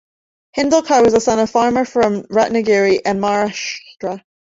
[0.57, 4.23] Hindlekar was the son of a farmer from Ratnagiri in Maharashtra.